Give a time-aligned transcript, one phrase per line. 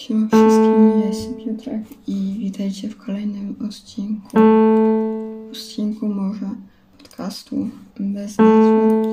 [0.00, 4.38] Siema wszystkim, ja jestem Piotrek i witajcie w kolejnym odcinku.
[5.50, 6.50] Odcinku może
[6.98, 7.68] podcastu
[8.00, 9.08] bez nazwy.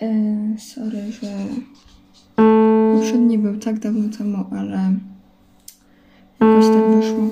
[0.00, 1.36] E, sorry, że
[2.94, 4.94] poprzedni był tak dawno temu, ale
[6.40, 7.30] jakoś tak wyszło.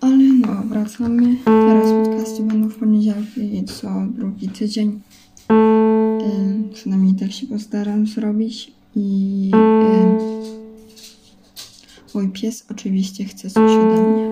[0.00, 1.36] Ale no, wracamy.
[1.44, 5.00] Teraz podcasty będą w poniedziałki co drugi tydzień.
[5.50, 5.54] E,
[6.74, 10.57] przynajmniej tak się postaram zrobić i e,
[12.18, 14.28] mój pies oczywiście chce coś ode mnie.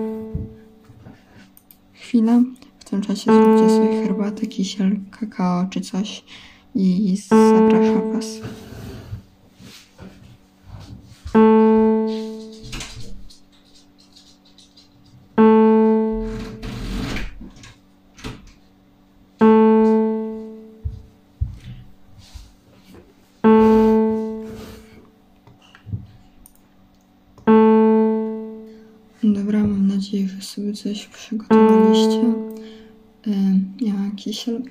[1.93, 2.41] Chwila.
[2.79, 6.23] W tym czasie zróbcie sobie herbatę, kisiel, kakao czy coś
[6.75, 8.25] i zapraszam Was.
[30.37, 32.23] Że sobie coś przygotowaliście.
[33.27, 33.31] E,
[33.81, 34.61] Ja kisiel.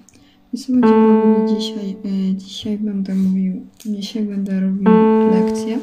[0.53, 1.97] I robili dzisiaj?
[2.05, 4.89] E, Dzisiaj będę mówił, dzisiaj będę robił
[5.31, 5.79] lekcję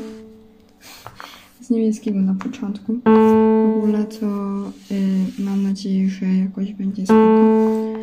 [1.61, 2.93] z niemieckiego na początku.
[2.93, 7.93] W ogóle to e, mam nadzieję, że jakoś będzie spoko.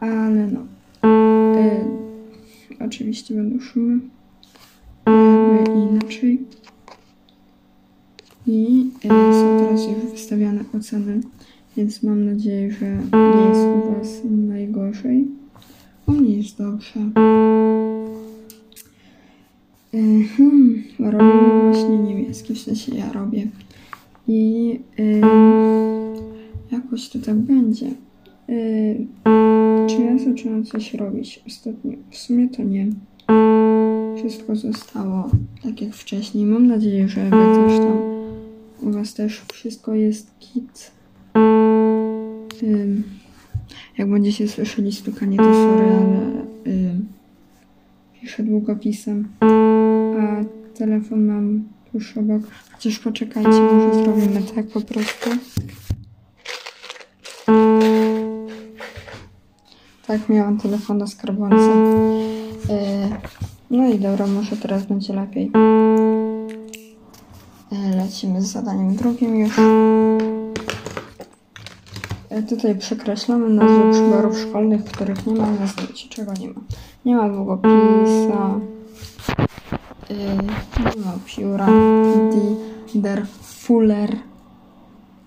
[0.00, 0.66] Ale no.
[2.86, 4.00] Oczywiście będą szumy.
[5.56, 6.40] Jakby inaczej.
[8.46, 11.20] I e, są teraz już wystawiane oceny,
[11.76, 15.26] więc mam nadzieję, że nie jest u Was najgorzej.
[16.06, 17.00] U mnie jest dobrze.
[19.94, 19.98] E,
[20.36, 23.46] Hmm, robimy właśnie niemiecki, w sensie ja robię.
[24.28, 25.02] I e,
[26.72, 27.86] jakoś to tak będzie.
[28.48, 28.54] E,
[29.86, 31.92] Czy ja zaczęłam coś robić ostatnio?
[32.10, 32.86] W sumie to nie.
[34.16, 35.30] Wszystko zostało
[35.62, 36.44] tak jak wcześniej.
[36.46, 38.23] Mam nadzieję, że Wy też tam
[39.04, 40.90] u Was też wszystko jest kit.
[42.62, 43.04] Ym,
[43.98, 47.08] jak będziecie słyszeli stukanie, to sorry, ale ym,
[48.20, 49.28] piszę długopisem.
[50.20, 50.44] A
[50.78, 52.42] telefon mam tuż obok.
[52.72, 55.30] Chociaż poczekajcie, może zrobimy tak po prostu.
[60.06, 61.56] Tak, miałam telefon do skarbonca.
[61.56, 63.10] Yy,
[63.70, 65.50] no i dobra, może teraz będzie lepiej.
[68.14, 69.58] Lecimy z zadaniem drugim już.
[72.30, 76.08] E, Tutaj przekreślamy nazwy przyborów szkolnych, których nie ma na zdjęciu.
[76.08, 76.60] Czego nie ma?
[77.04, 78.60] Nie ma długopisa,
[80.10, 80.36] e,
[80.96, 81.66] nie ma pióra,
[82.94, 84.16] der, fuller.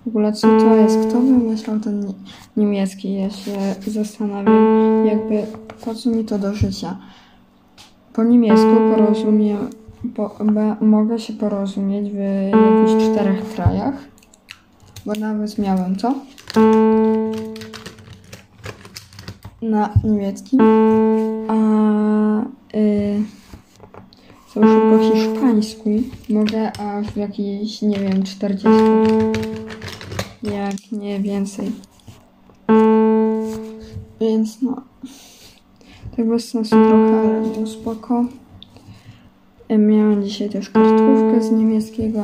[0.06, 1.00] W ogóle co to jest?
[1.09, 2.14] Kto wymyślał ten nie-
[2.58, 3.14] niemiecki?
[3.14, 3.52] Ja się
[3.88, 5.44] zastanawiam, jakby
[5.86, 6.98] po co mi to do życia.
[8.14, 9.69] Po niemiecku porozumiem,
[10.16, 13.96] po, be, mogę się porozumieć w jakichś czterech krajach,
[15.06, 16.16] bo nawet miałem to
[19.62, 20.59] na niemieckim,
[21.47, 21.57] a
[22.78, 23.22] y,
[24.56, 25.90] już po hiszpańsku?
[26.30, 28.69] Mogę aż w jakichś, nie wiem, 40,
[30.44, 31.72] jak nie więcej.
[34.22, 34.81] Więc no,
[36.18, 38.25] tak bez sensu trochę, ale było spoko.
[39.69, 42.23] Miałem dzisiaj też kartkówkę z niemieckiego.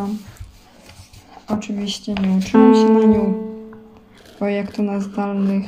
[1.47, 3.33] Oczywiście nie uczyłam się na nią,
[4.39, 5.63] bo jak to na zdalnych.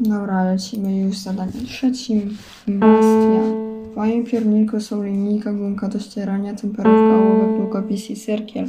[0.00, 2.36] Dobra, lecimy już zadaniem trzecim.
[2.66, 3.74] Bastian.
[3.92, 8.66] W moim pierniku są linijka, gumka do ścierania, temperówka, ołówek, długopis i cyrkiel.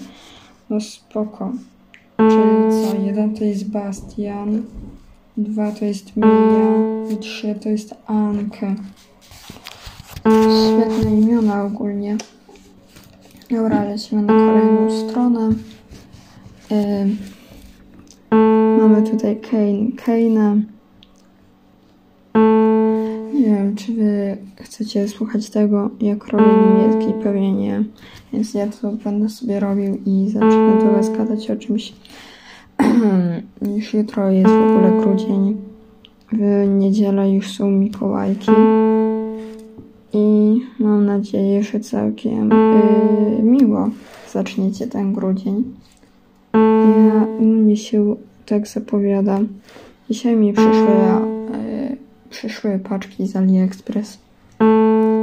[0.69, 1.51] No spoko.
[2.17, 3.05] Czyli co?
[3.05, 4.63] Jeden to jest Bastian,
[5.37, 6.75] dwa to jest Mija
[7.13, 8.75] i trzy to jest Anke.
[10.25, 12.17] Świetne imiona ogólnie.
[13.51, 15.49] Dobra, lecimy na kolejną stronę.
[18.79, 20.61] Mamy tutaj Kane, Kane'a.
[23.33, 27.83] Nie wiem, czy wy chcecie słuchać tego, jak robię niemiecki, pewnie nie.
[28.33, 31.09] Więc ja to będę sobie robił i zacznę do was
[31.49, 31.93] o czymś.
[33.75, 35.57] Już jutro jest w ogóle grudzień.
[36.31, 38.51] W niedzielę już są Mikołajki.
[40.15, 43.89] I mam nadzieję, że całkiem yy, miło
[44.31, 45.63] zaczniecie ten grudzień.
[47.07, 48.15] Ja, mnie się
[48.45, 49.39] tak zapowiada.
[50.09, 51.97] Dzisiaj mi przyszły, yy,
[52.29, 54.17] przyszły paczki z AliExpress,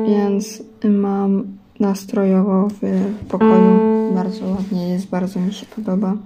[0.06, 1.44] więc mam
[1.80, 2.80] nastrojowo w
[3.28, 3.78] pokoju.
[4.14, 6.16] Bardzo ładnie jest, bardzo mi się podoba.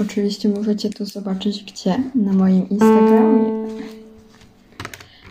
[0.00, 2.02] Oczywiście możecie to zobaczyć gdzie?
[2.14, 3.66] Na moim Instagramie.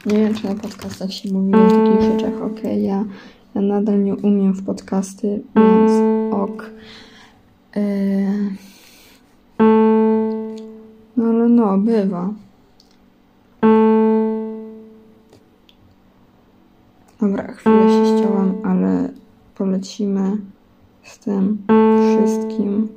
[0.06, 2.42] Nie wiem, czy na podcastach się mówi o takich rzeczach.
[2.42, 3.06] Okej, ja,
[3.56, 5.92] ja nadal nie umiem w podcasty, więc
[6.34, 6.72] ok.
[7.76, 8.56] Yy...
[11.18, 12.34] No ale no, bywa.
[17.22, 19.10] Dobra, chwilę się ściąłam, ale
[19.56, 20.38] polecimy
[21.04, 21.58] z tym
[22.18, 22.88] wszystkim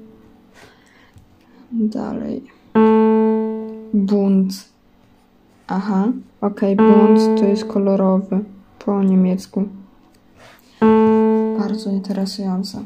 [1.73, 2.43] dalej.
[3.95, 4.78] Bunt.
[5.71, 8.39] Aha, okej, okay, bunt to jest kolorowy
[8.79, 9.65] po niemiecku.
[11.59, 12.79] Bardzo interesujące.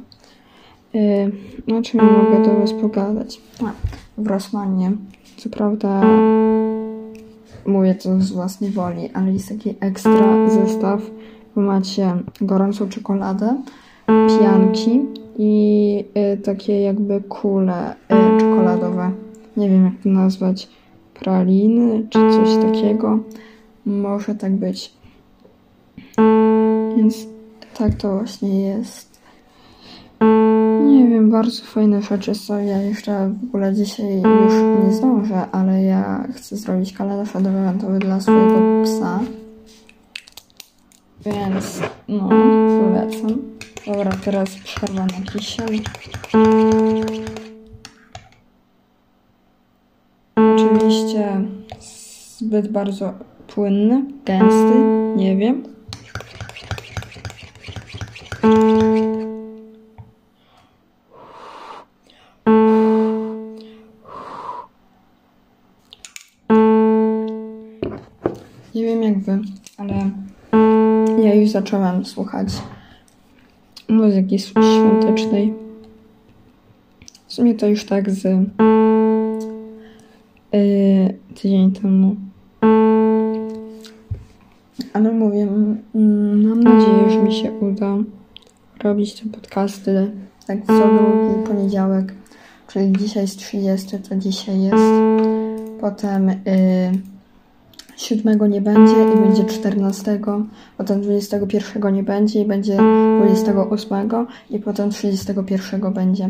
[0.94, 3.40] Yy, o czym ja mogę do Was pogadać?
[3.64, 3.72] A,
[4.18, 4.92] w Rosmanie.
[5.36, 6.00] Co prawda
[7.66, 11.00] mówię to z własnej woli, ale jest taki ekstra zestaw,
[11.54, 13.62] macie gorącą czekoladę,
[14.06, 15.00] pianki
[15.38, 19.10] i y, takie jakby kule y, czekoladowe.
[19.56, 20.68] Nie wiem jak to nazwać.
[21.22, 23.18] Praliny czy coś takiego.
[23.86, 24.92] Może tak być.
[26.96, 27.26] Więc
[27.78, 29.20] tak to właśnie jest.
[30.86, 32.58] Nie wiem, bardzo fajne rzeczy są.
[32.58, 38.20] Ja jeszcze w ogóle dzisiaj już nie zdążę, ale ja chcę zrobić kalendarz adwentowy dla
[38.20, 39.20] swojego psa.
[41.26, 43.38] Więc no, polecam.
[43.86, 45.80] Dobra, teraz przerwa na kisiel.
[51.12, 51.40] Oczywiście
[52.38, 53.12] zbyt bardzo
[53.46, 54.74] płynny, gęsty,
[55.16, 55.62] nie wiem.
[68.74, 69.38] Nie wiem jak wy,
[69.76, 70.10] ale
[71.22, 72.48] ja już zaczęłam słuchać
[73.88, 75.54] muzyki świątecznej.
[77.26, 78.48] W sumie to już tak z
[81.42, 82.16] tydzień temu.
[84.92, 85.48] Ale mówię,
[85.94, 87.96] mm, mam nadzieję, że mi się uda
[88.82, 90.10] robić te podcasty
[90.46, 92.14] tak co drugi poniedziałek,
[92.68, 94.84] czyli dzisiaj jest 30, to dzisiaj jest.
[95.80, 96.34] Potem yy,
[97.96, 100.20] 7 nie będzie i będzie 14,
[100.78, 102.76] potem 21 nie będzie i będzie
[103.18, 104.10] 28
[104.50, 106.26] i potem 31 będzie,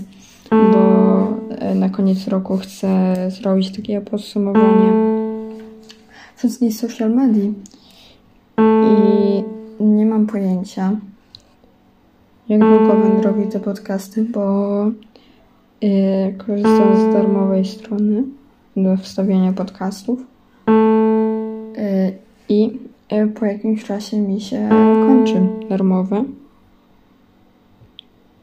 [0.73, 1.29] bo
[1.59, 4.93] e, na koniec roku chcę zrobić takie podsumowanie.
[6.37, 7.55] Wszystkich social medii
[8.61, 9.45] i
[9.81, 10.97] nie mam pojęcia
[12.49, 14.85] jak długo będę robił te podcasty, bo
[15.81, 15.91] yy,
[16.47, 18.25] korzystam z darmowej strony
[18.77, 20.21] do wstawiania podcastów.
[21.79, 22.13] Y,
[22.49, 22.79] i
[23.41, 24.69] po jakimś czasie mi się
[25.07, 26.25] kończy darmowe.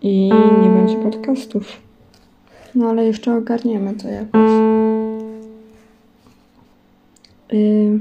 [0.01, 0.31] I
[0.63, 1.88] nie będzie podcastów.
[2.75, 4.51] No ale jeszcze ogarniemy to jakoś.
[7.51, 7.99] Yy,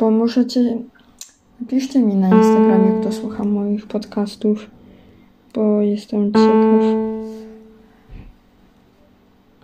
[0.00, 0.78] bo możecie.
[1.60, 4.70] Napiszcie mi na Instagramie, kto słucha moich podcastów,
[5.54, 6.82] bo jestem ciekaw.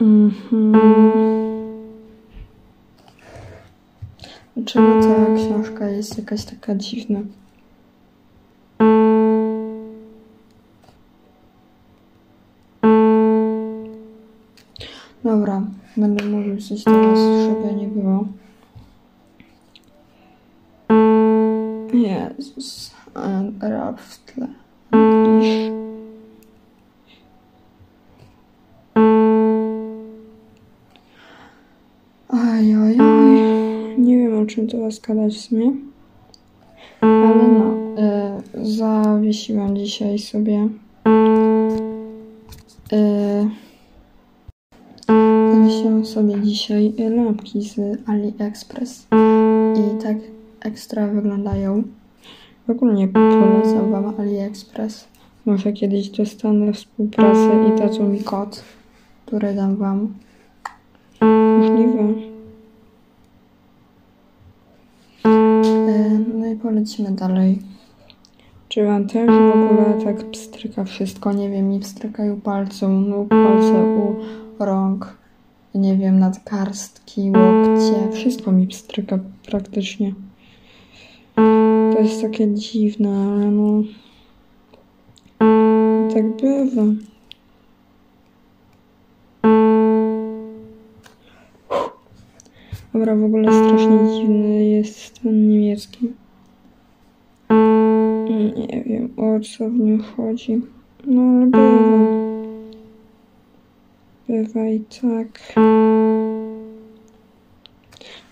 [0.01, 0.73] Mhm.
[4.57, 7.21] Dlaczego ta książka jest jakaś taka dziwna?
[15.27, 15.63] Dobra,
[15.97, 18.25] będę mówił coś teraz, żeby nie było.
[21.93, 22.95] Jezus,
[23.61, 24.47] rap w tle.
[32.29, 33.57] Oj, oj, oj
[34.43, 34.77] o czym to
[35.09, 35.73] gadać w sumie.
[37.01, 37.75] Ale no,
[38.63, 40.69] y, zawiesiłam dzisiaj sobie
[46.07, 49.07] sobie dzisiaj lampki z AliExpress
[49.75, 50.17] i tak
[50.61, 51.83] ekstra wyglądają.
[52.67, 55.09] W ogóle nie polecam wam AliExpress.
[55.47, 58.65] Może kiedyś dostanę współpracę i dadzą mi kod,
[59.27, 60.15] który dam wam.
[61.59, 62.15] Możliwe.
[66.35, 67.59] No i polecimy dalej.
[68.69, 71.33] Czy wam też w ogóle tak pstryka wszystko?
[71.33, 74.17] Nie wiem, mi pstrykają palce u nóg, palce u
[74.65, 75.17] rąk,
[75.79, 78.13] nie wiem, nadkarstki, łokcie.
[78.13, 80.15] Wszystko mi pstryka praktycznie.
[81.93, 83.83] To jest takie dziwne, ale no...
[86.15, 86.83] Tak bywa.
[92.93, 96.13] Dobra, w ogóle strasznie dziwny jest ten niemiecki.
[98.57, 100.63] Nie wiem o co w nim chodzi.
[101.07, 102.26] No ale bywa.
[104.43, 105.55] I tak.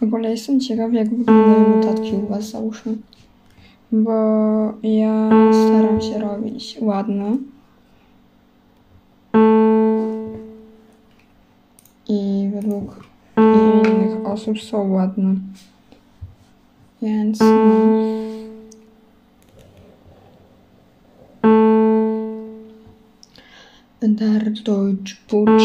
[0.01, 2.97] W ogóle jestem ciekaw, jak wyglądają notatki u Was, załóżmy.
[3.93, 4.13] Bo
[4.83, 7.37] ja staram się robić ładne.
[12.09, 13.05] I według
[13.37, 15.35] innych osób są ładne.
[17.03, 18.24] Więc no.
[24.07, 25.65] Der Deutsch Butch.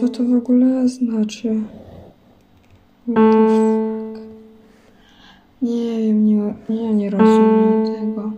[0.00, 1.60] Co to w ogóle znaczy?
[3.06, 4.20] What the fuck?
[5.62, 8.32] Nie wiem, nie, nie, nie rozumiem tego.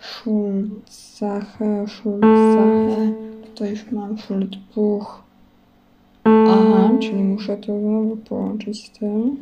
[0.00, 3.12] Schulzache, Schulzache.
[3.54, 5.22] To już mam Schuldbuch.
[6.24, 9.36] Aha, czyli muszę to znowu połączyć z tym.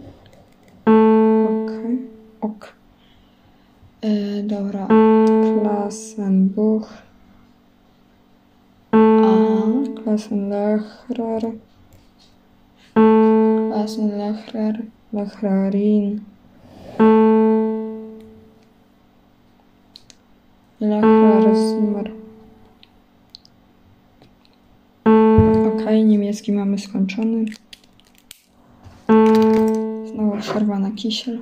[0.83, 1.99] Okej,
[2.41, 2.73] ok.
[4.01, 4.89] E, dobra,
[5.63, 7.08] Klassenbuch.
[9.99, 11.53] Aha, Klassenlehrer.
[13.73, 16.21] Klassenlehrer, Lehrerin.
[20.81, 22.13] Lehrerzimmer.
[25.67, 27.45] Okej, niemiecki mamy skończony.
[30.13, 31.39] Znowu przerwa na kisiel.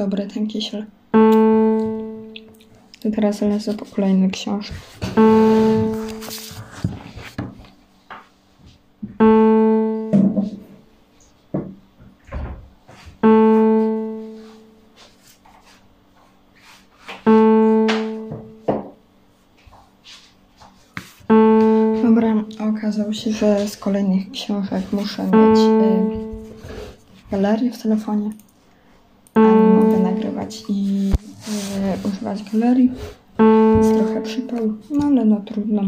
[0.00, 0.84] Dobry ten kisiel.
[3.00, 4.74] To teraz lecę po kolejne książki.
[22.02, 22.34] Dobra,
[22.70, 28.30] okazało się, że z kolejnych książek muszę mieć y, galerię w telefonie.
[30.68, 31.10] I
[32.04, 32.90] y, używać galerii.
[33.78, 35.82] Jest trochę przypał, no ale no trudno.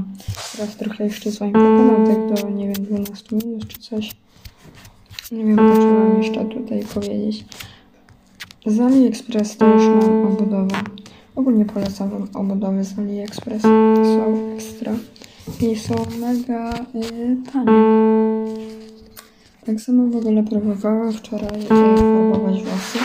[0.56, 4.10] Teraz trochę jeszcze z wami pogadam, tak do nie wiem 12 minut czy coś.
[5.32, 7.44] Nie wiem, co mam jeszcze tutaj powiedzieć.
[8.66, 10.76] Z AliExpress już mam obudowę.
[11.36, 13.62] Ogólnie polecam wam obudowy z AliExpress.
[13.62, 14.92] Są ekstra
[15.60, 17.72] i są mega y, tanie.
[19.66, 22.98] Tak samo w ogóle próbowałam wczoraj y, farbować włosy.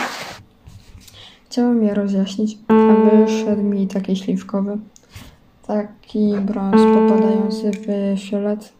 [1.50, 4.78] Chciałam je rozjaśnić, a wyszedł mi taki śliwkowy.
[5.66, 7.86] Taki brąz popadający w
[8.20, 8.72] fiolet.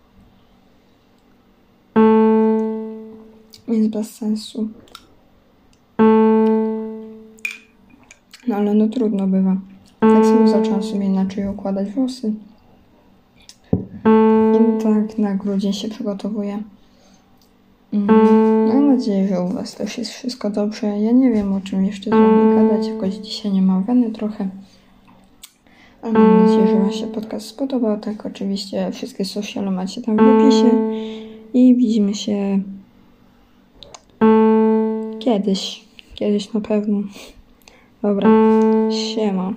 [3.69, 4.69] Jest bez sensu.
[8.49, 9.57] No ale no trudno bywa.
[10.01, 12.33] Tak samo zaczęłam sobie inaczej układać włosy.
[14.55, 16.63] I tak na grudzień się przygotowuję.
[17.93, 20.87] Mm, Mam nadzieję, że u Was też jest wszystko dobrze.
[20.87, 22.87] Ja nie wiem o czym jeszcze z Wami gadać.
[22.89, 24.49] Jakoś dzisiaj nie mam weny trochę.
[26.03, 28.01] Ale mam nadzieję, że Wam się podcast spodobał.
[28.01, 30.71] Tak, oczywiście wszystkie sociale macie tam w opisie.
[31.55, 32.61] I widzimy się
[35.19, 35.85] kiedyś.
[36.15, 37.03] Kiedyś na pewno.
[38.03, 38.29] Dobra,
[38.91, 39.53] siema.